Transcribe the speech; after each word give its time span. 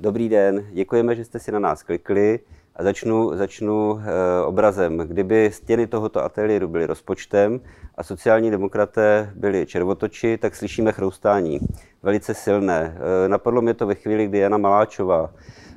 Dobrý 0.00 0.28
den, 0.28 0.66
děkujeme, 0.72 1.16
že 1.16 1.24
jste 1.24 1.38
si 1.38 1.52
na 1.52 1.58
nás 1.58 1.82
klikli 1.82 2.40
a 2.76 2.82
začnu, 2.82 3.36
začnu 3.36 4.00
e, 4.00 4.44
obrazem. 4.44 4.98
Kdyby 4.98 5.50
stěny 5.52 5.86
tohoto 5.86 6.24
ateliéru 6.24 6.68
byly 6.68 6.86
rozpočtem 6.86 7.60
a 7.94 8.02
sociální 8.02 8.50
demokraté 8.50 9.32
byli 9.34 9.66
červotoči, 9.66 10.38
tak 10.38 10.56
slyšíme 10.56 10.92
chroustání. 10.92 11.60
Velice 12.02 12.34
silné. 12.34 12.96
E, 13.24 13.28
napadlo 13.28 13.62
mě 13.62 13.74
to 13.74 13.86
ve 13.86 13.94
chvíli, 13.94 14.26
kdy 14.26 14.38
Jana 14.38 14.58
Maláčová 14.58 15.30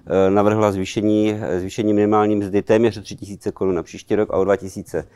e, 0.08 0.30
navrhla 0.30 0.72
zvýšení, 0.72 1.40
zvýšení 1.58 1.94
minimální 1.94 2.36
mzdy 2.36 2.62
téměř 2.62 2.98
o 2.98 3.02
3000 3.02 3.52
korun 3.52 3.76
na 3.76 3.84
příští 3.84 4.16
rok 4.16 4.30
a 4.32 4.38
o 4.38 4.44
2000 4.44 5.08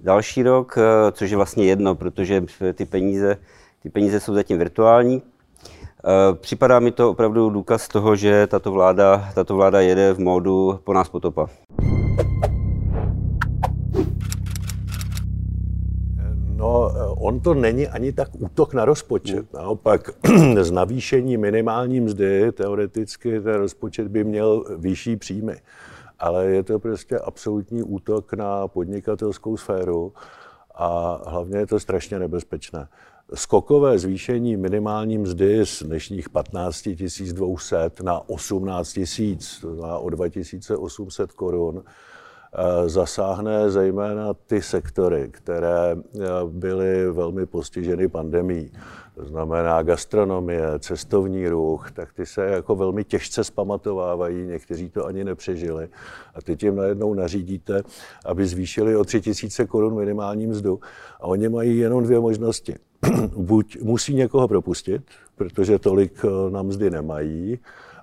další 0.00 0.42
rok, 0.42 0.78
což 1.12 1.30
je 1.30 1.36
vlastně 1.36 1.64
jedno, 1.64 1.94
protože 1.94 2.44
ty 2.74 2.84
peníze, 2.84 3.36
ty 3.82 3.90
peníze 3.90 4.20
jsou 4.20 4.34
zatím 4.34 4.58
virtuální. 4.58 5.22
Eh, 6.06 6.34
připadá 6.34 6.78
mi 6.78 6.90
to 6.90 7.10
opravdu 7.10 7.50
důkaz 7.50 7.88
toho, 7.88 8.16
že 8.16 8.46
tato 8.46 8.72
vláda, 8.72 9.30
tato 9.34 9.56
vláda 9.56 9.80
jede 9.80 10.12
v 10.12 10.18
módu 10.18 10.80
po 10.84 10.92
nás 10.92 11.08
potopa. 11.08 11.46
No, 16.56 16.90
eh, 16.90 17.14
on 17.16 17.40
to 17.40 17.54
není 17.54 17.88
ani 17.88 18.12
tak 18.12 18.28
útok 18.38 18.74
na 18.74 18.84
rozpočet. 18.84 19.52
Naopak, 19.52 20.10
z 20.60 20.70
navýšení 20.70 21.36
minimální 21.36 22.00
mzdy 22.00 22.52
teoreticky 22.52 23.40
ten 23.40 23.54
rozpočet 23.54 24.08
by 24.08 24.24
měl 24.24 24.64
vyšší 24.76 25.16
příjmy. 25.16 25.56
Ale 26.18 26.46
je 26.46 26.62
to 26.62 26.78
prostě 26.78 27.18
absolutní 27.18 27.82
útok 27.82 28.32
na 28.32 28.68
podnikatelskou 28.68 29.56
sféru 29.56 30.12
a 30.74 31.20
hlavně 31.26 31.58
je 31.58 31.66
to 31.66 31.80
strašně 31.80 32.18
nebezpečné 32.18 32.88
skokové 33.34 33.98
zvýšení 33.98 34.56
minimální 34.56 35.18
mzdy 35.18 35.66
z 35.66 35.82
dnešních 35.82 36.28
15 36.28 36.88
200 36.88 37.76
na 38.02 38.28
18 38.28 38.96
000, 39.18 39.36
to 39.60 39.74
znamená 39.74 39.98
o 39.98 40.10
2800 40.10 41.32
korun, 41.32 41.82
eh, 41.84 42.88
zasáhne 42.88 43.70
zejména 43.70 44.34
ty 44.34 44.62
sektory, 44.62 45.28
které 45.30 45.96
eh, 45.96 46.20
byly 46.46 47.12
velmi 47.12 47.46
postiženy 47.46 48.08
pandemí. 48.08 48.70
To 49.14 49.24
znamená 49.24 49.82
gastronomie, 49.82 50.78
cestovní 50.78 51.48
ruch, 51.48 51.90
tak 51.90 52.12
ty 52.12 52.26
se 52.26 52.44
jako 52.44 52.76
velmi 52.76 53.04
těžce 53.04 53.44
zpamatovávají, 53.44 54.46
někteří 54.46 54.90
to 54.90 55.06
ani 55.06 55.24
nepřežili. 55.24 55.88
A 56.34 56.42
teď 56.42 56.62
jim 56.62 56.76
najednou 56.76 57.14
nařídíte, 57.14 57.82
aby 58.24 58.46
zvýšili 58.46 58.96
o 58.96 59.04
3000 59.04 59.66
korun 59.66 59.94
minimální 59.94 60.46
mzdu. 60.46 60.80
A 61.20 61.26
oni 61.26 61.48
mají 61.48 61.78
jenom 61.78 62.04
dvě 62.04 62.20
možnosti 62.20 62.74
buď 63.36 63.78
musí 63.82 64.14
někoho 64.14 64.48
propustit, 64.48 65.02
protože 65.36 65.78
tolik 65.78 66.24
eh, 66.24 66.50
na 66.50 66.62
mzdy 66.62 66.90
nemají, 66.90 67.58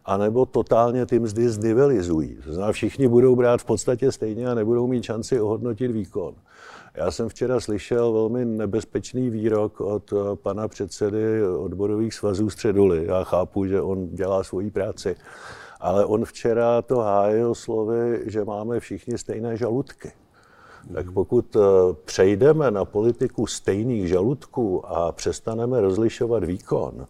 anebo 0.05 0.45
totálně 0.45 1.05
ty 1.05 1.19
mzdy 1.19 1.49
znivelizují. 1.49 2.37
To 2.45 2.53
znamená, 2.53 2.71
všichni 2.71 3.07
budou 3.07 3.35
brát 3.35 3.61
v 3.61 3.65
podstatě 3.65 4.11
stejně 4.11 4.47
a 4.47 4.55
nebudou 4.55 4.87
mít 4.87 5.03
šanci 5.03 5.41
ohodnotit 5.41 5.91
výkon. 5.91 6.35
Já 6.95 7.11
jsem 7.11 7.29
včera 7.29 7.59
slyšel 7.59 8.13
velmi 8.13 8.45
nebezpečný 8.45 9.29
výrok 9.29 9.81
od 9.81 10.13
eh, 10.13 10.35
pana 10.35 10.67
předsedy 10.67 11.47
odborových 11.47 12.13
svazů 12.13 12.49
Středuly. 12.49 13.05
Já 13.05 13.23
chápu, 13.23 13.65
že 13.65 13.81
on 13.81 14.07
dělá 14.07 14.43
svoji 14.43 14.71
práci, 14.71 15.15
ale 15.79 16.05
on 16.05 16.25
včera 16.25 16.81
to 16.81 16.97
hájil 16.97 17.55
slovy, 17.55 18.23
že 18.25 18.45
máme 18.45 18.79
všichni 18.79 19.17
stejné 19.17 19.57
žaludky. 19.57 20.11
Tak 20.93 21.11
pokud 21.11 21.55
eh, 21.55 21.59
přejdeme 22.05 22.71
na 22.71 22.85
politiku 22.85 23.47
stejných 23.47 24.07
žaludků 24.07 24.87
a 24.87 25.11
přestaneme 25.11 25.81
rozlišovat 25.81 26.43
výkon, 26.43 27.07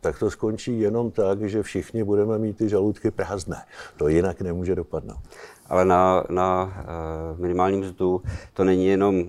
tak 0.00 0.18
to 0.18 0.30
skončí 0.30 0.80
jenom 0.80 1.10
tak, 1.10 1.42
že 1.42 1.62
všichni 1.62 2.04
budeme 2.04 2.38
mít 2.38 2.56
ty 2.56 2.68
žaludky 2.68 3.10
prázdné. 3.10 3.64
To 3.96 4.08
jinak 4.08 4.40
nemůže 4.40 4.74
dopadnout. 4.74 5.20
Ale 5.66 5.84
na, 5.84 6.24
na 6.30 6.64
uh, 6.64 7.40
minimální 7.40 7.78
mzdu 7.78 8.22
to 8.52 8.64
není 8.64 8.86
jenom 8.86 9.24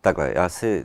takhle. 0.00 0.32
Já 0.34 0.48
si 0.48 0.84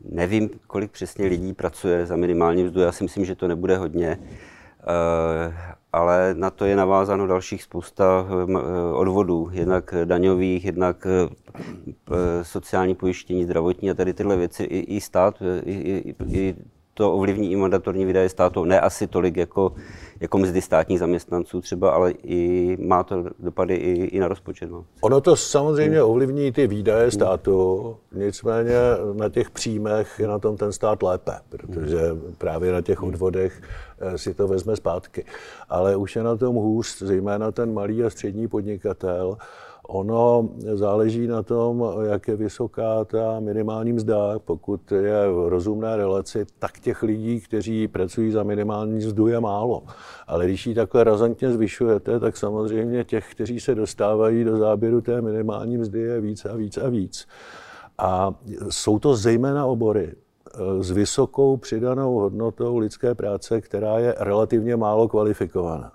nevím, 0.00 0.50
kolik 0.66 0.90
přesně 0.90 1.26
lidí 1.26 1.52
pracuje 1.52 2.06
za 2.06 2.16
minimální 2.16 2.62
mzdu. 2.64 2.80
Já 2.80 2.92
si 2.92 3.04
myslím, 3.04 3.24
že 3.24 3.34
to 3.34 3.48
nebude 3.48 3.76
hodně. 3.76 4.18
Uh, 4.18 5.54
ale 5.92 6.34
na 6.34 6.50
to 6.50 6.64
je 6.64 6.76
navázáno 6.76 7.26
dalších 7.26 7.62
spousta 7.62 8.26
eh, 8.28 8.52
eh, 8.52 8.94
odvodů, 8.94 9.48
jednak 9.52 9.94
daňových, 10.04 10.64
jednak 10.64 11.06
eh, 11.06 12.44
sociální 12.44 12.94
pojištění, 12.94 13.44
zdravotní 13.44 13.90
a 13.90 13.94
tady 13.94 14.14
tyhle 14.14 14.36
věci. 14.36 14.62
I, 14.62 14.96
i 14.96 15.00
stát, 15.00 15.42
i, 15.64 15.72
i, 15.72 16.14
i 16.38 16.56
to 17.00 17.12
ovlivní 17.12 17.52
i 17.52 17.56
mandatorní 17.56 18.04
výdaje 18.04 18.28
státu, 18.28 18.64
ne 18.64 18.80
asi 18.80 19.06
tolik 19.06 19.36
jako, 19.36 19.72
jako 20.20 20.38
mzdy 20.38 20.60
státních 20.60 20.98
zaměstnanců 20.98 21.60
třeba, 21.60 21.90
ale 21.90 22.10
i 22.10 22.76
má 22.80 23.02
to 23.02 23.24
dopady 23.38 23.74
i, 23.74 24.04
i 24.04 24.20
na 24.20 24.28
rozpočet. 24.28 24.70
No. 24.70 24.84
Ono 25.00 25.20
to 25.20 25.36
samozřejmě 25.36 26.02
ovlivní 26.02 26.52
ty 26.52 26.66
výdaje 26.66 27.10
státu, 27.10 27.96
nicméně 28.12 28.76
na 29.12 29.28
těch 29.28 29.50
příjmech 29.50 30.20
je 30.20 30.28
na 30.28 30.38
tom 30.38 30.56
ten 30.56 30.72
stát 30.72 31.02
lépe, 31.02 31.32
protože 31.48 32.00
právě 32.38 32.72
na 32.72 32.80
těch 32.80 33.02
odvodech 33.02 33.62
eh, 34.00 34.18
si 34.18 34.34
to 34.34 34.48
vezme 34.48 34.76
zpátky. 34.76 35.24
Ale 35.68 35.96
už 35.96 36.16
je 36.16 36.22
na 36.22 36.36
tom 36.36 36.54
hůř, 36.54 37.02
zejména 37.02 37.52
ten 37.52 37.72
malý 37.72 38.04
a 38.04 38.10
střední 38.10 38.48
podnikatel, 38.48 39.36
Ono 39.92 40.48
záleží 40.74 41.26
na 41.26 41.42
tom, 41.42 41.84
jak 42.02 42.28
je 42.28 42.36
vysoká 42.36 43.04
ta 43.04 43.40
minimální 43.40 43.92
mzda. 43.92 44.38
Pokud 44.38 44.92
je 44.92 45.28
v 45.32 45.48
rozumné 45.48 45.96
relaci, 45.96 46.46
tak 46.58 46.78
těch 46.78 47.02
lidí, 47.02 47.40
kteří 47.40 47.88
pracují 47.88 48.30
za 48.30 48.42
minimální 48.42 48.94
mzdu, 48.94 49.26
je 49.26 49.40
málo. 49.40 49.82
Ale 50.26 50.46
když 50.46 50.66
ji 50.66 50.74
takhle 50.74 51.04
razantně 51.04 51.52
zvyšujete, 51.52 52.20
tak 52.20 52.36
samozřejmě 52.36 53.04
těch, 53.04 53.30
kteří 53.30 53.60
se 53.60 53.74
dostávají 53.74 54.44
do 54.44 54.58
záběru 54.58 55.00
té 55.00 55.22
minimální 55.22 55.78
mzdy, 55.78 56.00
je 56.00 56.20
víc 56.20 56.44
a 56.44 56.56
víc 56.56 56.76
a 56.76 56.88
víc. 56.88 57.28
A 57.98 58.34
jsou 58.70 58.98
to 58.98 59.16
zejména 59.16 59.66
obory, 59.66 60.12
eh, 60.12 60.82
s 60.82 60.90
vysokou 60.90 61.56
přidanou 61.56 62.14
hodnotou 62.14 62.78
lidské 62.78 63.14
práce, 63.14 63.60
která 63.60 63.98
je 63.98 64.14
relativně 64.18 64.76
málo 64.76 65.08
kvalifikovaná. 65.08 65.92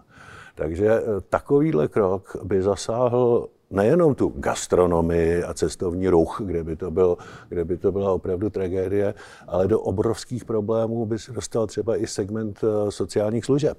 Takže 0.55 0.89
eh, 0.89 1.03
takovýhle 1.29 1.87
krok 1.87 2.37
by 2.43 2.61
zasáhl 2.61 3.47
nejenom 3.75 4.15
tu 4.15 4.33
gastronomii 4.35 5.43
a 5.43 5.53
cestovní 5.53 6.09
ruch, 6.09 6.41
kde 6.45 6.63
by 6.63 6.75
to, 6.75 6.91
byl, 6.91 7.17
kde 7.49 7.65
by 7.65 7.77
to 7.77 7.91
byla 7.91 8.11
opravdu 8.11 8.49
tragédie, 8.49 9.13
ale 9.47 9.67
do 9.67 9.81
obrovských 9.81 10.45
problémů 10.45 11.05
by 11.05 11.19
se 11.19 11.31
dostal 11.31 11.67
třeba 11.67 11.97
i 11.97 12.07
segment 12.07 12.59
eh, 12.63 12.91
sociálních 12.91 13.45
služeb 13.45 13.77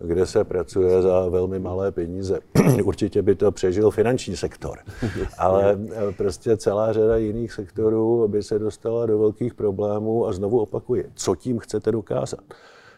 kde 0.00 0.26
se 0.26 0.44
pracuje 0.44 1.02
za 1.02 1.28
velmi 1.28 1.58
malé 1.58 1.92
peníze. 1.92 2.40
Určitě 2.84 3.22
by 3.22 3.34
to 3.34 3.52
přežil 3.52 3.90
finanční 3.90 4.36
sektor, 4.36 4.78
ale 5.38 5.78
eh, 5.92 6.12
prostě 6.12 6.56
celá 6.56 6.92
řada 6.92 7.16
jiných 7.16 7.52
sektorů 7.52 8.28
by 8.28 8.42
se 8.42 8.58
dostala 8.58 9.06
do 9.06 9.18
velkých 9.18 9.54
problémů 9.54 10.26
a 10.26 10.32
znovu 10.32 10.60
opakuji, 10.60 11.10
co 11.14 11.34
tím 11.34 11.58
chcete 11.58 11.92
dokázat? 11.92 12.40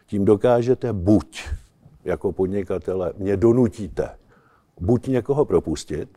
Tím 0.07 0.25
dokážete 0.25 0.93
buď 0.93 1.49
jako 2.05 2.33
podnikatele, 2.33 3.12
mě 3.19 3.37
donutíte 3.37 4.09
buď 4.81 5.07
někoho 5.07 5.45
propustit, 5.45 6.09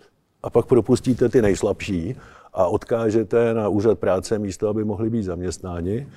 a 0.44 0.50
pak 0.50 0.66
propustíte 0.66 1.30
ty 1.30 1.42
nejslabší 1.42 2.16
a 2.54 2.68
odkážete 2.68 3.54
na 3.54 3.68
úřad 3.68 4.00
práce 4.00 4.40
místo, 4.40 4.68
aby 4.68 4.84
mohli 4.84 5.10
být 5.10 5.24
zaměstnáni, 5.24 6.08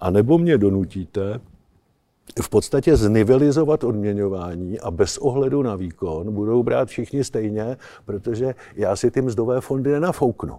a 0.00 0.10
nebo 0.10 0.38
mě 0.38 0.58
donutíte 0.58 1.40
v 2.42 2.48
podstatě 2.48 2.96
znivelizovat 2.96 3.84
odměňování 3.84 4.80
a 4.80 4.90
bez 4.90 5.18
ohledu 5.18 5.62
na 5.62 5.76
výkon 5.76 6.34
budou 6.34 6.62
brát 6.62 6.88
všichni 6.88 7.24
stejně, 7.24 7.76
protože 8.04 8.54
já 8.74 8.96
si 8.96 9.10
ty 9.10 9.22
mzdové 9.22 9.60
fondy 9.60 9.92
nenafouknu. 9.92 10.58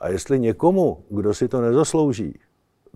A 0.00 0.08
jestli 0.08 0.40
někomu, 0.40 0.98
kdo 1.10 1.34
si 1.34 1.48
to 1.48 1.60
nezaslouží, 1.60 2.38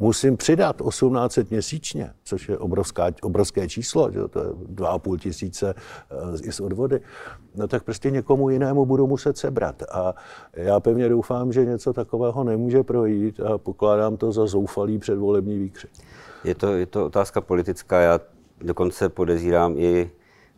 musím 0.01 0.37
přidat 0.37 0.83
1800 0.89 1.51
měsíčně, 1.51 2.13
což 2.25 2.49
je 2.49 2.59
obrovská, 2.59 3.07
obrovské 3.23 3.69
číslo, 3.69 4.11
že 4.13 4.29
to 4.29 4.41
je 4.41 4.49
2,5 4.51 5.19
tisíce 5.19 5.75
eh, 5.75 6.39
i 6.43 6.53
z 6.53 6.61
odvody, 6.61 7.01
no 7.55 7.69
tak 7.69 7.83
prostě 7.83 8.11
někomu 8.11 8.51
jinému 8.51 8.87
budu 8.87 9.07
muset 9.07 9.39
sebrat. 9.39 9.83
A 9.93 10.15
já 10.53 10.81
pevně 10.81 11.09
doufám, 11.09 11.53
že 11.53 11.65
něco 11.65 11.93
takového 11.93 12.45
nemůže 12.45 12.83
projít 12.83 13.41
a 13.41 13.59
pokládám 13.59 14.17
to 14.17 14.33
za 14.33 14.47
zoufalý 14.47 14.99
předvolební 14.99 15.59
výkřik. 15.59 15.91
Je 16.45 16.55
to, 16.55 16.73
je 16.73 16.87
to 16.87 17.07
otázka 17.07 17.41
politická. 17.41 18.01
Já 18.01 18.21
dokonce 18.61 19.09
podezírám 19.09 19.75
i 19.79 20.11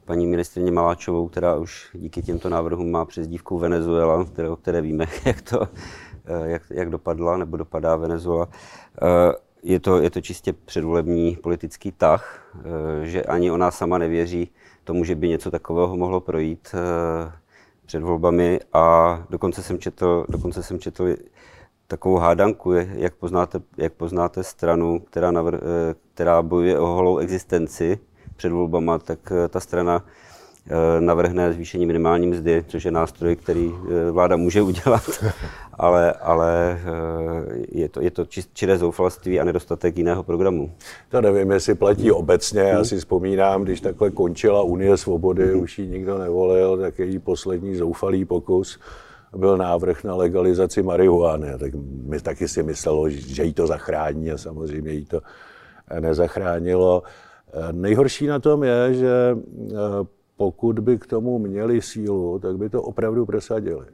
paní 0.04 0.26
ministrině 0.26 0.72
Maláčovou, 0.72 1.28
která 1.28 1.56
už 1.56 1.90
díky 1.94 2.22
těmto 2.22 2.48
návrhům 2.48 2.90
má 2.90 3.04
přezdívku 3.04 3.58
Venezuela, 3.58 4.26
o 4.50 4.56
které 4.56 4.80
víme, 4.80 5.06
jak 5.24 5.42
to, 5.42 5.68
jak, 6.44 6.62
jak 6.70 6.90
dopadla 6.90 7.36
nebo 7.36 7.56
dopadá 7.56 7.96
Venezuela. 7.96 8.48
Eh, 9.02 9.32
je 9.62 9.80
to, 9.80 10.00
je 10.00 10.10
to 10.10 10.20
čistě 10.20 10.52
předvolební 10.52 11.36
politický 11.36 11.92
tah, 11.92 12.52
eh, 12.54 13.06
že 13.06 13.22
ani 13.22 13.50
ona 13.50 13.70
sama 13.70 13.98
nevěří 13.98 14.50
tomu, 14.84 15.04
že 15.04 15.14
by 15.14 15.28
něco 15.28 15.50
takového 15.50 15.96
mohlo 15.96 16.20
projít 16.20 16.74
před 17.86 18.02
volbami 18.02 18.60
a 18.72 19.18
dokonce 19.30 19.62
jsem 19.62 19.78
četl, 19.78 20.26
dokonce 20.28 20.62
jsem 20.62 20.78
četl 20.78 21.14
takovou 21.86 22.16
hádanku, 22.16 22.72
jak 22.72 23.14
poznáte, 23.14 23.60
jak 23.76 23.92
poznáte 23.92 24.44
stranu, 24.44 25.00
která, 25.00 25.30
navr, 25.30 25.60
která 26.14 26.42
bojuje 26.42 26.78
o 26.78 26.86
holou 26.86 27.18
existenci, 27.18 27.98
před 28.36 28.52
volbama, 28.52 28.98
tak 28.98 29.32
ta 29.48 29.60
strana 29.60 30.04
Eh, 30.04 30.27
navrhne 31.00 31.52
zvýšení 31.52 31.86
minimální 31.86 32.26
mzdy, 32.26 32.64
což 32.68 32.84
je 32.84 32.90
nástroj, 32.90 33.36
který 33.36 33.72
eh, 33.72 34.10
vláda 34.10 34.36
může 34.36 34.62
udělat, 34.62 35.02
ale, 35.72 36.12
ale 36.12 36.78
eh, 36.80 37.64
je 37.72 37.88
to, 37.88 38.00
je 38.00 38.10
to 38.10 38.26
čiré 38.52 38.78
zoufalství 38.78 39.40
a 39.40 39.44
nedostatek 39.44 39.98
jiného 39.98 40.22
programu. 40.22 40.72
To 41.08 41.20
nevím, 41.20 41.50
jestli 41.50 41.74
platí 41.74 42.10
obecně. 42.10 42.60
Já 42.60 42.84
si 42.84 42.98
vzpomínám, 42.98 43.64
když 43.64 43.80
takhle 43.80 44.10
končila 44.10 44.62
Unie 44.62 44.96
svobody, 44.96 45.54
mm. 45.54 45.60
už 45.60 45.78
ji 45.78 45.88
nikdo 45.88 46.18
nevolil, 46.18 46.78
tak 46.78 46.98
její 46.98 47.18
poslední 47.18 47.76
zoufalý 47.76 48.24
pokus 48.24 48.78
byl 49.36 49.56
návrh 49.56 50.04
na 50.04 50.14
legalizaci 50.14 50.82
marihuany. 50.82 51.48
Tak 51.58 51.72
my 52.04 52.20
taky 52.20 52.48
si 52.48 52.62
myslelo, 52.62 53.10
že 53.10 53.44
jí 53.44 53.54
to 53.54 53.66
zachrání 53.66 54.32
a 54.32 54.38
samozřejmě 54.38 54.92
jí 54.92 55.04
to 55.04 55.20
nezachránilo. 56.00 57.02
Nejhorší 57.72 58.26
na 58.26 58.38
tom 58.38 58.64
je, 58.64 58.94
že 58.94 59.36
pokud 60.38 60.78
by 60.78 60.98
k 60.98 61.06
tomu 61.06 61.38
měli 61.38 61.82
sílu, 61.82 62.38
tak 62.38 62.58
by 62.58 62.70
to 62.70 62.82
opravdu 62.82 63.26
prosadili. 63.26 63.86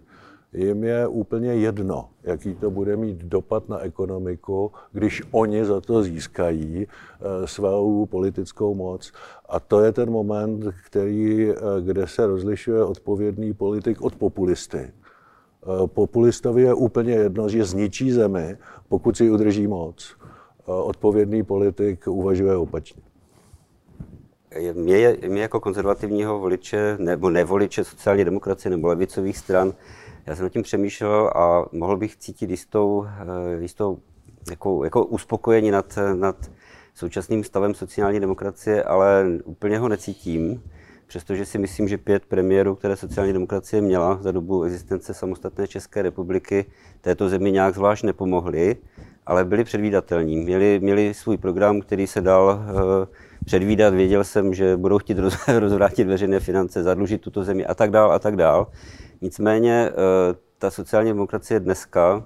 Jim 0.52 0.84
je 0.84 1.06
úplně 1.06 1.54
jedno, 1.54 2.08
jaký 2.22 2.54
to 2.54 2.70
bude 2.70 2.96
mít 2.96 3.18
dopad 3.18 3.68
na 3.68 3.78
ekonomiku, 3.78 4.72
když 4.92 5.22
oni 5.30 5.64
za 5.64 5.80
to 5.80 6.02
získají 6.02 6.86
eh, 6.86 7.46
svou 7.46 8.06
politickou 8.06 8.74
moc. 8.74 9.12
A 9.48 9.60
to 9.60 9.80
je 9.80 9.92
ten 9.92 10.10
moment, 10.10 10.64
který, 10.86 11.50
eh, 11.50 11.54
kde 11.80 12.06
se 12.06 12.26
rozlišuje 12.26 12.84
odpovědný 12.84 13.54
politik 13.54 14.02
od 14.02 14.14
populisty. 14.14 14.78
Eh, 14.78 15.86
populistovi 15.86 16.62
je 16.62 16.74
úplně 16.74 17.12
jedno, 17.12 17.48
že 17.48 17.64
zničí 17.64 18.12
zemi, 18.12 18.56
pokud 18.88 19.16
si 19.16 19.30
udrží 19.30 19.66
moc. 19.66 20.16
Odpovědný 20.66 21.42
politik 21.42 22.08
uvažuje 22.08 22.56
opačně 22.56 23.02
mě, 24.72 25.16
mě 25.28 25.42
jako 25.42 25.60
konzervativního 25.60 26.38
voliče 26.38 26.96
nebo 26.98 27.30
nevoliče 27.30 27.84
sociální 27.84 28.24
demokracie 28.24 28.70
nebo 28.70 28.88
levicových 28.88 29.38
stran, 29.38 29.72
já 30.26 30.36
jsem 30.36 30.42
nad 30.42 30.52
tím 30.52 30.62
přemýšlel 30.62 31.30
a 31.34 31.64
mohl 31.72 31.96
bych 31.96 32.16
cítit 32.16 32.50
jistou, 32.50 33.06
eh, 33.06 33.62
jistou 33.62 33.98
jako, 34.50 34.84
jako 34.84 35.04
uspokojení 35.04 35.70
nad, 35.70 35.98
nad 36.14 36.50
současným 36.94 37.44
stavem 37.44 37.74
sociální 37.74 38.20
demokracie, 38.20 38.84
ale 38.84 39.26
úplně 39.44 39.78
ho 39.78 39.88
necítím, 39.88 40.62
přestože 41.06 41.44
si 41.44 41.58
myslím, 41.58 41.88
že 41.88 41.98
pět 41.98 42.24
premiérů, 42.24 42.74
které 42.74 42.96
sociální 42.96 43.32
demokracie 43.32 43.82
měla 43.82 44.18
za 44.22 44.32
dobu 44.32 44.62
existence 44.62 45.14
samostatné 45.14 45.68
České 45.68 46.02
republiky, 46.02 46.64
této 47.00 47.28
zemi 47.28 47.52
nějak 47.52 47.74
zvlášť 47.74 48.04
nepomohly, 48.04 48.76
ale 49.26 49.44
byli 49.44 49.64
předvídatelní. 49.64 50.36
Měli, 50.36 50.80
měli 50.82 51.14
svůj 51.14 51.36
program, 51.36 51.80
který 51.80 52.06
se 52.06 52.20
dal 52.20 52.46
uh, 52.46 53.14
předvídat, 53.44 53.94
věděl 53.94 54.24
jsem, 54.24 54.54
že 54.54 54.76
budou 54.76 54.98
chtít 54.98 55.18
rozvrátit 55.58 56.08
veřejné 56.08 56.40
finance, 56.40 56.82
zadlužit 56.82 57.20
tuto 57.20 57.44
zemi 57.44 57.66
a 57.66 57.74
tak 57.74 57.90
dál 57.90 58.12
a 58.12 58.18
tak 58.18 58.36
dál. 58.36 58.66
Nicméně 59.20 59.90
eh, 59.90 59.94
ta 60.58 60.70
sociální 60.70 61.10
demokracie 61.10 61.60
dneska 61.60 62.24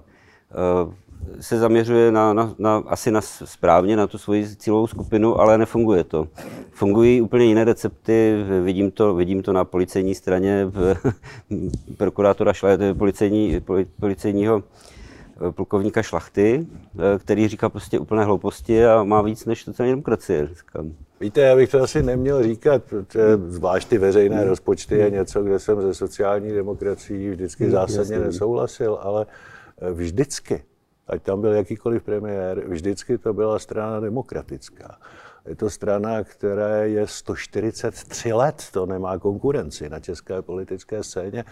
eh, 0.51 1.09
se 1.39 1.59
zaměřuje 1.59 2.11
na, 2.11 2.33
na, 2.33 2.55
na, 2.57 2.83
asi 2.87 3.11
na 3.11 3.21
správně 3.21 3.95
na 3.95 4.07
tu 4.07 4.17
svoji 4.17 4.55
cílovou 4.55 4.87
skupinu, 4.87 5.39
ale 5.39 5.57
nefunguje 5.57 6.03
to. 6.03 6.27
Fungují 6.71 7.21
úplně 7.21 7.45
jiné 7.45 7.63
recepty, 7.63 8.35
vidím 8.63 8.91
to, 8.91 9.15
vidím 9.15 9.43
to 9.43 9.53
na 9.53 9.65
policejní 9.65 10.15
straně 10.15 10.67
prokurátora 11.97 12.53
šle, 12.53 12.77
policejní, 12.93 13.61
policejního 13.99 14.63
plukovníka 15.51 16.01
Šlachty, 16.01 16.67
eh, 16.95 17.19
který 17.19 17.47
říká 17.47 17.69
prostě 17.69 17.99
úplné 17.99 18.23
hlouposti 18.23 18.85
a 18.85 19.03
má 19.03 19.21
víc 19.21 19.45
než 19.45 19.63
sociální 19.63 19.91
demokracie. 19.91 20.49
Říkám. 20.53 20.91
Víte, 21.19 21.41
já 21.41 21.55
bych 21.55 21.69
to 21.69 21.83
asi 21.83 22.03
neměl 22.03 22.43
říkat, 22.43 22.83
protože 22.83 23.37
zvlášť 23.47 23.89
ty 23.89 23.97
veřejné 23.97 24.45
rozpočty 24.45 24.95
je 24.95 25.09
něco, 25.09 25.43
kde 25.43 25.59
jsem 25.59 25.81
ze 25.81 25.93
sociální 25.93 26.51
demokracií 26.51 27.29
vždycky 27.29 27.63
hmm, 27.63 27.71
zásadně 27.71 28.19
nesouhlasil, 28.19 28.99
ale 29.01 29.25
eh, 29.81 29.91
vždycky, 29.91 30.63
ať 31.07 31.23
tam 31.23 31.41
byl 31.41 31.53
jakýkoliv 31.53 32.03
premiér, 32.03 32.63
vždycky 32.67 33.17
to 33.17 33.33
byla 33.33 33.59
strana 33.59 33.99
demokratická. 33.99 34.97
Je 35.45 35.55
to 35.55 35.69
strana, 35.69 36.23
která 36.23 36.75
je 36.75 37.07
143 37.07 38.33
let, 38.33 38.63
to 38.71 38.85
nemá 38.85 39.17
konkurenci 39.17 39.89
na 39.89 39.99
české 39.99 40.41
politické 40.41 41.03
scéně. 41.03 41.45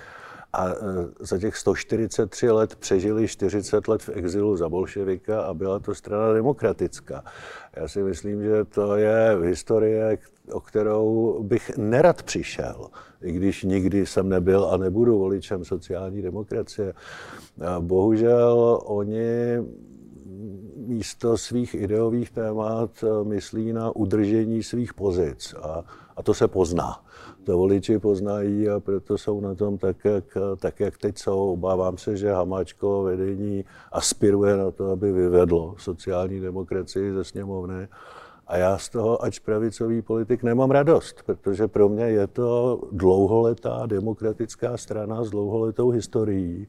A 0.53 0.67
e, 0.69 0.73
za 1.19 1.37
těch 1.37 1.57
143 1.57 2.51
let 2.51 2.75
přežili 2.75 3.27
40 3.27 3.87
let 3.87 4.03
v 4.03 4.09
exilu 4.09 4.57
za 4.57 4.69
bolševika 4.69 5.41
a 5.41 5.53
byla 5.53 5.79
to 5.79 5.95
strana 5.95 6.33
demokratická. 6.33 7.23
Já 7.75 7.87
si 7.87 8.03
myslím, 8.03 8.43
že 8.43 8.65
to 8.65 8.95
je 8.95 9.37
historie, 9.41 10.17
o 10.51 10.59
kterou 10.59 11.39
bych 11.43 11.77
nerad 11.77 12.23
přišel, 12.23 12.87
i 13.21 13.31
když 13.31 13.63
nikdy 13.63 14.05
jsem 14.05 14.29
nebyl 14.29 14.65
a 14.65 14.77
nebudu 14.77 15.17
voličem 15.19 15.65
sociální 15.65 16.21
demokracie. 16.21 16.93
Bohužel 17.79 18.81
oni 18.85 19.57
místo 20.87 21.37
svých 21.37 21.75
ideových 21.75 22.31
témat 22.31 23.03
myslí 23.23 23.73
na 23.73 23.95
udržení 23.95 24.63
svých 24.63 24.93
pozic 24.93 25.55
a, 25.61 25.83
a 26.15 26.23
to 26.23 26.33
se 26.33 26.47
pozná 26.47 27.03
to 27.47 27.57
voliči 27.57 27.99
poznají 27.99 28.69
a 28.69 28.79
proto 28.79 29.17
jsou 29.17 29.39
na 29.39 29.55
tom 29.55 29.77
tak, 29.77 30.05
jak, 30.05 30.37
tak, 30.59 30.79
jak 30.79 30.97
teď 30.97 31.17
jsou. 31.17 31.53
Obávám 31.53 31.97
se, 31.97 32.17
že 32.17 32.31
Hamáčko 32.31 33.03
vedení 33.03 33.65
aspiruje 33.91 34.57
na 34.57 34.71
to, 34.71 34.91
aby 34.91 35.11
vyvedlo 35.11 35.75
sociální 35.77 36.39
demokracii 36.39 37.13
ze 37.13 37.23
sněmovny. 37.23 37.87
A 38.47 38.57
já 38.57 38.77
z 38.77 38.89
toho, 38.89 39.23
ač 39.23 39.39
pravicový 39.39 40.01
politik, 40.01 40.43
nemám 40.43 40.71
radost, 40.71 41.23
protože 41.25 41.67
pro 41.67 41.89
mě 41.89 42.03
je 42.03 42.27
to 42.27 42.81
dlouholetá 42.91 43.85
demokratická 43.85 44.77
strana 44.77 45.23
s 45.23 45.29
dlouholetou 45.29 45.89
historií 45.89 46.67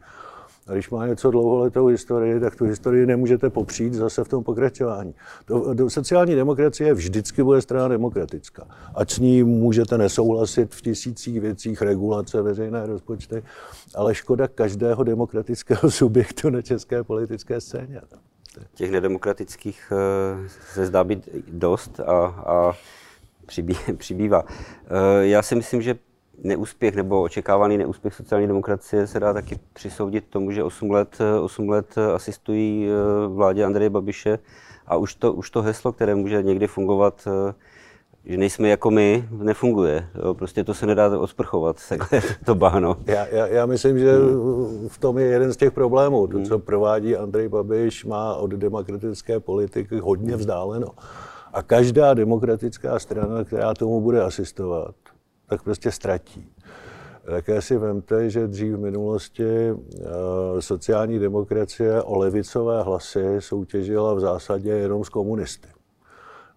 a 0.69 0.73
když 0.73 0.91
má 0.91 1.06
něco 1.06 1.31
dlouholetou 1.31 1.87
historii, 1.87 2.41
tak 2.41 2.56
tu 2.56 2.65
historii 2.65 3.06
nemůžete 3.06 3.50
popřít 3.50 3.94
zase 3.94 4.25
v 4.25 4.29
tom 4.29 4.44
pokračování. 4.44 5.15
To, 5.44 5.75
do, 5.75 5.91
sociální 5.91 6.35
demokracie 6.35 6.94
vždycky 6.94 7.43
bude 7.43 7.62
strana 7.62 7.88
demokratická. 7.88 8.67
Ať 8.94 9.11
s 9.11 9.19
ní 9.19 9.43
můžete 9.43 9.99
nesouhlasit 9.99 10.75
v 10.75 10.82
tisících 10.82 11.41
věcích, 11.41 11.82
regulace, 11.82 12.43
veřejné 12.43 12.87
rozpočty, 12.87 13.43
ale 13.94 14.15
škoda 14.15 14.49
každého 14.49 15.05
demokratického 15.05 15.91
subjektu 15.91 16.50
na 16.50 16.62
české 16.62 17.05
politické 17.05 17.61
scéně. 17.61 18.00
Těch 18.75 18.91
nedemokratických 18.91 19.93
eh, 19.93 20.49
se 20.75 20.87
zdá 20.87 21.05
být 21.05 21.29
dost 21.53 22.00
a, 22.00 22.26
a 22.26 22.73
přibývá. 23.97 24.44
Eh, 24.44 25.26
já 25.26 25.43
si 25.43 25.55
myslím, 25.55 25.82
že 25.82 25.99
neúspěch 26.43 26.94
nebo 26.94 27.23
očekávaný 27.23 27.79
neúspěch 27.79 28.15
sociální 28.15 28.46
demokracie 28.46 29.06
se 29.06 29.20
dá 29.20 29.32
taky 29.32 29.58
přisoudit 29.72 30.24
tomu, 30.31 30.51
že 30.51 30.65
8 30.65 30.91
let, 30.91 31.19
8 31.43 31.69
let 31.69 31.98
asistují 32.15 32.89
eh, 32.89 33.29
vládě 33.29 33.65
Andreje 33.65 33.91
Babiše 33.91 34.39
a 34.86 34.96
už 34.96 35.15
to, 35.15 35.32
už 35.32 35.51
to 35.51 35.63
heslo, 35.63 35.93
které 35.93 36.15
může 36.15 36.43
někdy 36.43 36.67
fungovat, 36.67 37.29
eh, 37.48 37.55
že 38.24 38.36
nejsme 38.36 38.69
jako 38.69 38.91
my, 38.91 39.29
nefunguje. 39.31 40.08
Jo, 40.24 40.34
prostě 40.34 40.65
to 40.65 40.74
se 40.74 40.86
nedá 40.86 41.19
osprchovat, 41.19 41.77
to 42.44 42.55
bahno. 42.55 42.96
Já, 43.06 43.27
já, 43.27 43.46
já 43.46 43.67
myslím, 43.67 43.98
že 43.98 44.13
v 44.89 44.98
tom 44.98 45.19
je 45.19 45.27
jeden 45.27 45.53
z 45.53 45.56
těch 45.56 45.72
problémů. 45.72 46.27
To, 46.27 46.43
co 46.43 46.58
provádí 46.58 47.17
Andrej 47.17 47.48
Babiš, 47.48 48.05
má 48.05 48.34
od 48.34 48.51
demokratické 48.51 49.41
politiky 49.41 49.98
hodně 49.98 50.36
vzdáleno. 50.36 50.89
A 51.53 51.63
každá 51.63 52.15
demokratická 52.15 52.98
strana, 52.98 53.44
která 53.44 53.74
tomu 53.74 54.01
bude 54.01 54.22
asistovat, 54.22 54.94
tak 55.48 55.62
prostě 55.62 55.93
ztratí. 55.93 56.52
Také 57.31 57.62
si 57.62 57.78
vemte, 57.78 58.31
že 58.31 58.46
dřív 58.46 58.74
v 58.74 58.81
minulosti 58.81 59.44
eh, 59.44 60.06
sociální 60.60 61.19
demokracie 61.19 62.02
o 62.02 62.19
levicové 62.19 62.82
hlasy 62.82 63.24
soutěžila 63.38 64.14
v 64.14 64.20
zásadě 64.20 64.70
jenom 64.70 65.05
s 65.05 65.08
komunisty. 65.08 65.69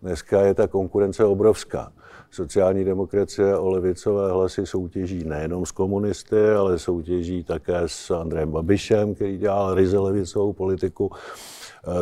Dneska 0.01 0.41
je 0.41 0.53
ta 0.53 0.67
konkurence 0.67 1.25
obrovská. 1.25 1.91
Sociální 2.31 2.83
demokracie 2.83 3.57
o 3.57 3.69
levicové 3.69 4.31
hlasy 4.31 4.65
soutěží 4.65 5.24
nejenom 5.24 5.65
s 5.65 5.71
komunisty, 5.71 6.50
ale 6.50 6.79
soutěží 6.79 7.43
také 7.43 7.81
s 7.86 8.12
Andrejem 8.12 8.51
Babišem, 8.51 9.15
který 9.15 9.38
dělal 9.38 9.75
ryze 9.75 10.00
levicovou 10.00 10.53
politiku 10.53 11.12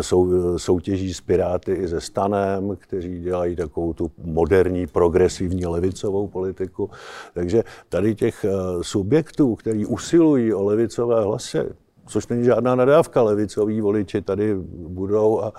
sou, 0.02 0.58
soutěží 0.58 1.14
s 1.14 1.22
Piráty 1.22 1.72
i 1.72 1.88
se 1.88 2.02
Stanem, 2.02 2.76
kteří 2.80 3.20
dělají 3.20 3.56
takovou 3.56 3.94
tu 3.94 4.12
moderní, 4.24 4.88
progresivní 4.88 5.66
levicovou 5.66 6.28
politiku. 6.28 6.90
Takže 7.34 7.64
tady 7.90 8.16
těch 8.16 8.46
eh, 8.46 8.50
subjektů, 8.82 9.56
který 9.56 9.86
usilují 9.86 10.54
o 10.54 10.64
levicové 10.64 11.24
hlasy, 11.24 11.60
což 12.08 12.28
není 12.28 12.44
žádná 12.44 12.76
nadávka, 12.76 13.22
levicoví 13.22 13.82
voliči 13.82 14.22
tady 14.22 14.56
budou 14.72 15.42
a 15.42 15.54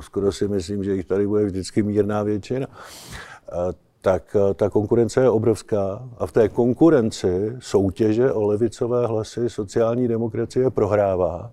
skoro 0.00 0.32
si 0.32 0.48
myslím, 0.48 0.84
že 0.84 0.94
jich 0.94 1.06
tady 1.06 1.26
bude 1.26 1.44
vždycky 1.44 1.82
mírná 1.82 2.22
většina, 2.22 2.66
eh, 2.68 3.54
tak 4.02 4.36
ta 4.54 4.70
konkurence 4.70 5.20
je 5.20 5.30
obrovská 5.30 6.08
a 6.18 6.26
v 6.26 6.32
té 6.32 6.48
konkurenci 6.48 7.56
soutěže 7.58 8.32
o 8.32 8.42
levicové 8.42 9.06
hlasy 9.06 9.50
sociální 9.50 10.08
demokracie 10.08 10.70
prohrává 10.70 11.52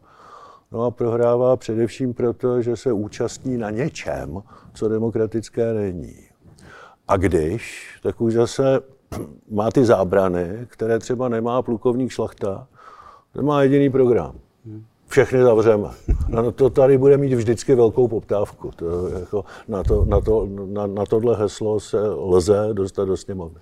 No 0.72 0.84
a 0.84 0.92
prohrává 0.92 1.58
především 1.58 2.13
proto, 2.13 2.62
že 2.62 2.75
se 2.75 2.92
účastní 2.92 3.58
na 3.58 3.70
něčem, 3.70 4.42
co 4.74 4.88
demokratické 4.88 5.74
není. 5.74 6.16
A 7.08 7.18
když, 7.18 7.96
tak 8.04 8.22
už 8.22 8.34
zase 8.34 8.80
má 9.51 9.72
ty 9.72 9.86
zábrany, 9.86 10.68
které 10.68 11.00
třeba 11.00 11.30
nemá 11.30 11.62
plukovník 11.62 12.12
šlachta, 12.12 12.68
má 13.42 13.63
jediný 13.63 13.90
program. 13.90 14.36
Všechny 15.08 15.44
zavřeme. 15.44 15.90
Na 16.30 16.51
to 16.51 16.70
tady 16.70 16.98
bude 16.98 17.18
mít 17.18 17.34
vždycky 17.34 17.75
velkou 17.75 18.08
poptávku. 18.08 18.72
To, 18.75 19.08
jako, 19.08 19.46
na, 19.68 19.84
to, 19.84 20.06
na, 20.06 20.22
to, 20.22 20.48
na, 20.66 20.88
na 20.88 21.06
tohle 21.06 21.38
heslo 21.38 21.80
se 21.80 22.00
lze 22.10 22.70
dostat 22.74 23.06
do 23.06 23.18
sněmovny. 23.18 23.60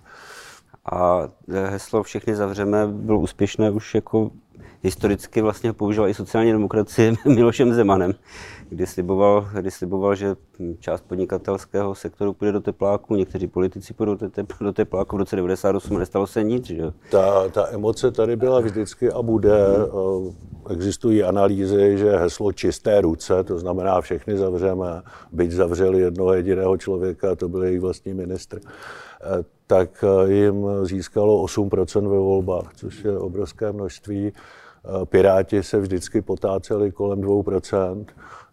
A 0.92 1.30
heslo 1.48 2.04
všechny 2.04 2.36
zavřeme 2.36 2.88
bylo 2.88 3.20
úspěšné 3.20 3.72
už 3.72 3.96
jako 3.96 4.32
historicky 4.84 5.42
vlastně 5.42 5.74
používal 5.74 6.10
i 6.10 6.14
sociální 6.14 6.52
demokracie 6.52 7.14
Milošem 7.26 7.74
Zemanem, 7.74 8.14
kdy 8.70 8.88
sliboval, 8.88 9.48
kdy 9.54 9.72
sliboval, 9.72 10.16
že 10.16 10.36
část 10.80 11.04
podnikatelského 11.08 11.96
sektoru 11.96 12.34
půjde 12.34 12.52
do 12.52 12.62
tepláku, 12.62 13.16
někteří 13.16 13.48
politici 13.48 13.94
půjdou 13.94 14.18
do 14.62 14.74
tepláku 14.74 15.16
v 15.16 15.20
roce 15.20 15.36
98 15.36 15.96
a 15.96 16.00
nestalo 16.00 16.28
se 16.28 16.44
nic. 16.44 16.66
Že? 16.66 16.92
Ta, 17.12 17.50
ta 17.50 17.68
emoce 17.72 18.12
tady 18.12 18.36
byla 18.36 18.60
vždycky 18.60 19.12
a 19.12 19.22
bude. 19.22 19.60
Existují 20.70 21.24
analýzy, 21.24 21.98
že 21.98 22.18
heslo 22.18 22.52
čisté 22.52 23.02
ruce, 23.02 23.44
to 23.44 23.60
znamená 23.60 24.02
všechny 24.02 24.38
zavřeme, 24.38 25.02
byť 25.32 25.52
zavřeli 25.52 26.00
jednoho 26.00 26.34
jediného 26.34 26.78
člověka, 26.78 27.36
to 27.36 27.50
byl 27.50 27.64
jejich 27.64 27.82
vlastní 27.82 28.14
ministr, 28.14 28.60
tak 29.68 30.04
jim 30.26 30.66
získalo 30.84 31.46
8% 31.46 32.02
ve 32.02 32.18
volbách, 32.18 32.72
což 32.76 33.04
je 33.04 33.18
obrovské 33.18 33.72
množství. 33.72 34.34
Piráti 35.06 35.64
se 35.64 35.80
vždycky 35.80 36.22
potáceli 36.22 36.92
kolem 36.92 37.22
2%, 37.22 38.06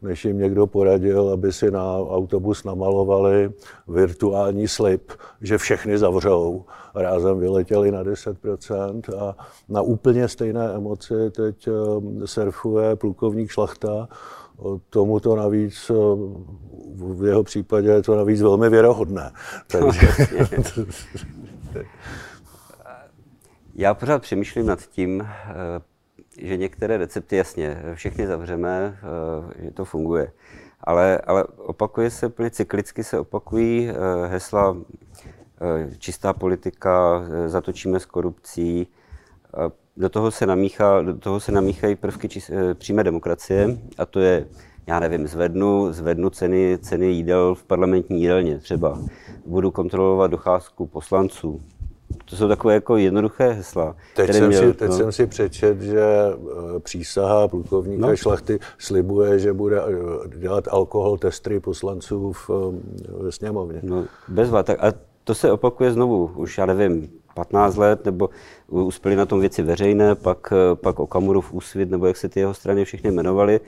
než 0.03 0.25
jim 0.25 0.39
někdo 0.39 0.67
poradil, 0.67 1.31
aby 1.31 1.53
si 1.53 1.71
na 1.71 1.97
autobus 1.99 2.65
namalovali 2.65 3.51
virtuální 3.89 4.69
slib, 4.69 5.13
že 5.41 5.59
všechny 5.59 5.99
zavřou. 5.99 6.65
Rázem 6.95 7.39
vyletěli 7.39 7.91
na 7.91 8.05
10% 8.05 9.03
a 9.19 9.37
na 9.69 9.83
úplně 9.83 10.29
stejné 10.29 10.75
emoci 10.75 11.31
teď 11.31 11.69
eh, 11.69 12.27
surfuje 12.27 12.97
plukovník 12.97 13.51
Šlachta, 13.51 14.09
tomu 14.91 15.21
to 15.21 15.37
navíc, 15.37 15.91
eh, 15.91 15.95
v 16.95 17.25
jeho 17.27 17.45
případě 17.45 17.89
je 17.89 18.03
to 18.03 18.17
navíc 18.17 18.43
velmi 18.43 18.69
věrohodné. 18.71 19.33
Takže... 19.67 20.09
Já 23.75 23.95
pořád 23.95 24.23
přemýšlím 24.23 24.67
nad 24.67 24.81
tím, 24.83 25.21
eh, 25.21 25.55
že 26.39 26.57
některé 26.57 26.97
recepty, 26.97 27.37
jasně, 27.37 27.83
všechny 27.95 28.27
zavřeme, 28.27 28.99
eh, 28.99 29.65
že 29.65 29.71
to 29.71 29.85
funguje. 29.85 30.33
Ale, 30.81 31.19
ale 31.19 31.45
opakuje 31.45 32.11
se, 32.11 32.27
úplně 32.27 32.51
cyklicky 32.51 33.05
se 33.05 33.19
opakují 33.19 33.89
eh, 33.89 34.27
hesla 34.27 34.77
eh, 35.61 35.91
čistá 35.99 36.33
politika, 36.33 37.23
zatočíme 37.47 38.01
s 38.01 38.07
korupcí, 38.07 38.87
do 39.97 40.09
toho 40.09 40.31
se, 40.31 40.47
namíchá, 40.47 41.03
do 41.03 41.19
toho 41.19 41.41
se 41.41 41.53
namíchají 41.53 41.97
prvky 41.97 42.29
čist, 42.29 42.51
přímé 42.75 43.05
demokracie 43.05 43.79
a 43.99 44.07
to 44.07 44.21
je, 44.21 44.47
já 44.87 45.01
nevím, 45.01 45.27
zvednu, 45.27 45.93
zvednu 45.93 46.31
ceny, 46.31 46.79
ceny 46.83 47.07
jídel 47.07 47.55
v 47.55 47.65
parlamentní 47.65 48.21
jídelně 48.21 48.59
třeba. 48.59 49.01
Budu 49.47 49.71
kontrolovat 49.71 50.31
docházku 50.31 50.87
poslanců, 50.87 51.63
to 52.25 52.37
jsou 52.37 52.49
takové 52.49 52.75
jako 52.75 52.97
jednoduché 52.97 53.49
hesla. 53.49 53.97
Teď, 54.15 54.33
jsem, 54.33 54.49
měl, 54.49 54.61
si, 54.61 54.75
teď 54.75 54.89
no. 54.89 54.97
jsem 54.97 55.13
si 55.13 55.27
přečet, 55.27 55.81
že 55.81 56.01
eh, 56.01 56.81
přísaha 56.81 57.49
plukovníka 57.49 58.07
no. 58.07 58.17
Šlachty 58.17 58.59
slibuje, 58.79 59.39
že 59.39 59.53
bude 59.53 59.81
eh, 59.81 60.39
dělat 60.39 60.69
alkohol 60.71 61.19
testry 61.19 61.61
poslanců 61.61 62.33
v, 62.33 62.51
eh, 62.51 63.23
ve 63.23 63.33
sněmovně. 63.33 63.81
No, 63.83 64.05
bezva. 64.29 64.63
Tak 64.63 64.85
a 64.85 64.93
to 65.25 65.35
se 65.35 65.53
opakuje 65.53 65.93
znovu, 65.93 66.31
už 66.37 66.59
já 66.59 66.67
nevím, 66.67 67.11
15 67.35 67.77
let, 67.77 68.05
nebo 68.05 68.31
uspěli 68.69 69.17
na 69.17 69.27
tom 69.27 69.41
věci 69.41 69.63
veřejné, 69.63 70.15
pak, 70.15 70.53
pak 70.75 70.99
Okamurův 70.99 71.53
úsvit, 71.53 71.91
nebo 71.91 72.07
jak 72.07 72.17
se 72.17 72.29
ty 72.29 72.41
jeho 72.41 72.55
strany 72.55 72.85
všechny 72.85 73.11
jmenovaly. 73.11 73.61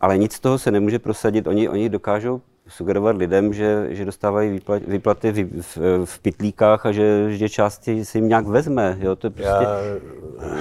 Ale 0.00 0.18
nic 0.18 0.32
z 0.32 0.40
toho 0.40 0.58
se 0.58 0.70
nemůže 0.70 0.98
prosadit. 0.98 1.46
Oni, 1.46 1.68
oni 1.68 1.88
dokážou 1.88 2.40
sugerovat 2.70 3.16
lidem, 3.16 3.52
že, 3.52 3.86
že 3.90 4.04
dostávají 4.04 4.60
výplaty 4.86 5.32
v, 5.32 5.62
v, 5.62 5.78
v 6.04 6.18
pitlíkách 6.18 6.86
a 6.86 6.92
že, 6.92 7.36
že 7.36 7.48
části 7.48 8.04
si 8.04 8.18
jim 8.18 8.28
nějak 8.28 8.46
vezme. 8.46 8.98
Jo? 9.00 9.16
To 9.16 9.26
je 9.26 9.30
prostě, 9.30 9.64
já... 9.64 9.80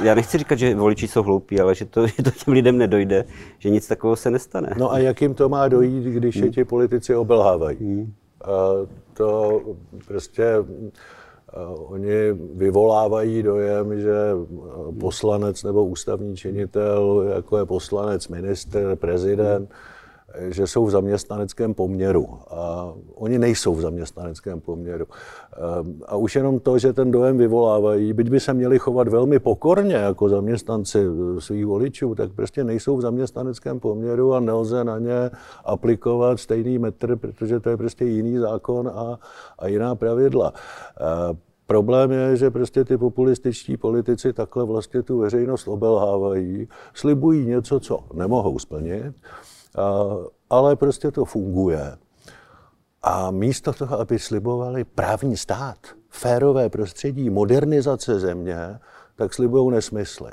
já 0.03 0.15
nechci 0.15 0.37
říkat, 0.37 0.59
že 0.59 0.75
voliči 0.75 1.07
jsou 1.07 1.23
hloupí, 1.23 1.59
ale 1.59 1.75
že 1.75 1.85
to, 1.85 2.07
že 2.07 2.23
to 2.23 2.31
těm 2.31 2.53
lidem 2.53 2.77
nedojde, 2.77 3.25
že 3.59 3.69
nic 3.69 3.87
takového 3.87 4.15
se 4.15 4.31
nestane. 4.31 4.73
No 4.77 4.91
a 4.91 4.99
jak 4.99 5.21
jim 5.21 5.33
to 5.33 5.49
má 5.49 5.67
dojít, 5.67 6.03
když 6.03 6.35
hmm. 6.35 6.45
je 6.45 6.51
ti 6.51 6.65
politici 6.65 7.15
obelhávají? 7.15 7.77
Hmm. 7.79 8.13
A 8.43 8.87
to 9.13 9.61
prostě 10.07 10.45
Oni 11.75 12.31
vyvolávají 12.53 13.43
dojem, 13.43 13.99
že 13.99 14.15
poslanec 14.99 15.63
nebo 15.63 15.85
ústavní 15.85 16.35
činitel, 16.35 17.25
jako 17.35 17.57
je 17.57 17.65
poslanec, 17.65 18.27
minister, 18.27 18.95
prezident, 18.95 19.69
že 20.37 20.67
jsou 20.67 20.85
v 20.85 20.91
zaměstnaneckém 20.91 21.73
poměru. 21.73 22.29
A 22.49 22.93
oni 23.15 23.39
nejsou 23.39 23.75
v 23.75 23.81
zaměstnaneckém 23.81 24.59
poměru. 24.59 25.05
A 26.05 26.15
už 26.15 26.35
jenom 26.35 26.59
to, 26.59 26.79
že 26.79 26.93
ten 26.93 27.11
dojem 27.11 27.37
vyvolávají, 27.37 28.13
byť 28.13 28.29
by 28.29 28.39
se 28.39 28.53
měli 28.53 28.79
chovat 28.79 29.07
velmi 29.07 29.39
pokorně 29.39 29.95
jako 29.95 30.29
zaměstnanci 30.29 31.05
svých 31.39 31.65
voličů, 31.65 32.15
tak 32.15 32.31
prostě 32.31 32.63
nejsou 32.63 32.97
v 32.97 33.01
zaměstnaneckém 33.01 33.79
poměru 33.79 34.33
a 34.33 34.39
nelze 34.39 34.83
na 34.83 34.99
ně 34.99 35.31
aplikovat 35.65 36.39
stejný 36.39 36.79
metr, 36.79 37.15
protože 37.15 37.59
to 37.59 37.69
je 37.69 37.77
prostě 37.77 38.05
jiný 38.05 38.37
zákon 38.37 38.87
a, 38.87 39.19
a 39.59 39.67
jiná 39.67 39.95
pravidla. 39.95 40.53
Problém 41.67 42.11
je, 42.11 42.37
že 42.37 42.51
prostě 42.51 42.85
ty 42.85 42.97
populističtí 42.97 43.77
politici 43.77 44.33
takhle 44.33 44.65
vlastně 44.65 45.03
tu 45.03 45.17
veřejnost 45.17 45.67
obelhávají, 45.67 46.67
slibují 46.93 47.45
něco, 47.45 47.79
co 47.79 47.99
nemohou 48.13 48.59
splnit 48.59 49.13
ale 50.49 50.75
prostě 50.75 51.11
to 51.11 51.25
funguje. 51.25 51.97
A 53.03 53.31
místo 53.31 53.73
toho, 53.73 53.99
aby 53.99 54.19
slibovali 54.19 54.83
právní 54.83 55.37
stát, 55.37 55.77
férové 56.09 56.69
prostředí, 56.69 57.29
modernizace 57.29 58.19
země, 58.19 58.79
tak 59.15 59.33
slibují 59.33 59.71
nesmysly. 59.71 60.31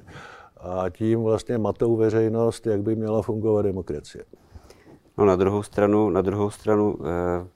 A 0.60 0.90
tím 0.90 1.22
vlastně 1.22 1.58
matou 1.58 1.96
veřejnost, 1.96 2.66
jak 2.66 2.82
by 2.82 2.96
měla 2.96 3.22
fungovat 3.22 3.62
demokracie. 3.62 4.24
No 5.18 5.24
na 5.24 5.36
druhou 5.36 5.62
stranu, 5.62 6.10
na 6.10 6.22
druhou 6.22 6.50
stranu, 6.50 6.98
eh, 7.00 7.46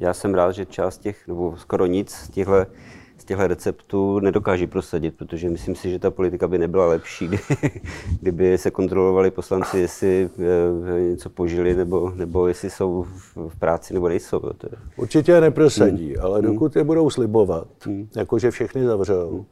já 0.00 0.14
jsem 0.14 0.34
rád, 0.34 0.52
že 0.52 0.66
část 0.66 0.98
těch, 0.98 1.28
nebo 1.28 1.56
skoro 1.56 1.86
nic 1.86 2.10
z 2.10 2.30
těchto 2.30 2.66
těchto 3.28 3.46
receptů 3.46 4.20
nedokáží 4.20 4.66
prosadit, 4.66 5.14
protože 5.16 5.50
myslím 5.50 5.74
si, 5.74 5.90
že 5.90 5.98
ta 5.98 6.10
politika 6.10 6.48
by 6.48 6.58
nebyla 6.58 6.86
lepší, 6.86 7.30
kdyby 8.20 8.58
se 8.58 8.70
kontrolovali 8.70 9.30
poslanci, 9.30 9.78
jestli 9.78 10.30
eh, 10.96 11.00
něco 11.00 11.30
požili, 11.30 11.74
nebo, 11.74 12.12
nebo 12.14 12.48
jestli 12.48 12.70
jsou 12.70 13.06
v 13.48 13.58
práci, 13.58 13.94
nebo 13.94 14.08
nejsou. 14.08 14.40
To 14.40 14.66
je... 14.72 14.78
Určitě 14.96 15.32
je 15.32 15.40
neprosadí, 15.40 16.14
hmm. 16.14 16.24
ale 16.24 16.42
dokud 16.42 16.76
je 16.76 16.84
budou 16.84 17.10
slibovat, 17.10 17.68
hmm. 17.84 18.08
jakože 18.16 18.50
všechny 18.50 18.84
zavřou, 18.84 19.30
hmm. 19.30 19.44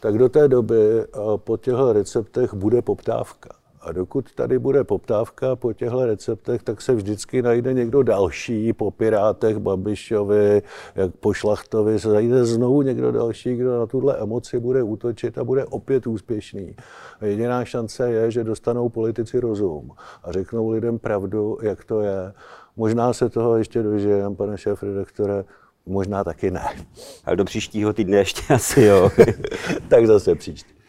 tak 0.00 0.18
do 0.18 0.28
té 0.28 0.48
doby 0.48 1.04
po 1.36 1.56
těchto 1.56 1.92
receptech 1.92 2.54
bude 2.54 2.82
poptávka. 2.82 3.63
A 3.84 3.92
dokud 3.92 4.34
tady 4.34 4.58
bude 4.58 4.84
poptávka 4.84 5.56
po 5.56 5.72
těchto 5.72 6.06
receptech, 6.06 6.62
tak 6.62 6.82
se 6.82 6.94
vždycky 6.94 7.42
najde 7.42 7.72
někdo 7.72 8.02
další, 8.02 8.72
po 8.72 8.90
Pirátech, 8.90 9.58
Babišovi, 9.58 10.62
jak 10.94 11.16
po 11.16 11.32
Šlachtovi, 11.32 12.00
se 12.00 12.08
najde 12.08 12.44
znovu 12.44 12.82
někdo 12.82 13.12
další, 13.12 13.56
kdo 13.56 13.78
na 13.78 13.86
tuhle 13.86 14.16
emoci 14.18 14.60
bude 14.60 14.82
útočit 14.82 15.38
a 15.38 15.44
bude 15.44 15.64
opět 15.64 16.06
úspěšný. 16.06 16.76
A 17.20 17.24
jediná 17.24 17.64
šance 17.64 18.10
je, 18.10 18.30
že 18.30 18.44
dostanou 18.44 18.88
politici 18.88 19.40
rozum 19.40 19.90
a 20.22 20.32
řeknou 20.32 20.70
lidem 20.70 20.98
pravdu, 20.98 21.58
jak 21.62 21.84
to 21.84 22.00
je. 22.00 22.32
Možná 22.76 23.12
se 23.12 23.28
toho 23.28 23.56
ještě 23.56 23.82
dožijem, 23.82 24.36
pane 24.36 24.58
šéf 24.58 24.82
redaktore, 24.82 25.44
možná 25.86 26.24
taky 26.24 26.50
ne. 26.50 26.64
Ale 27.24 27.36
do 27.36 27.44
příštího 27.44 27.92
týdne 27.92 28.16
ještě 28.16 28.54
asi 28.54 28.82
jo. 28.82 29.10
tak 29.88 30.06
zase 30.06 30.34
příští. 30.34 30.83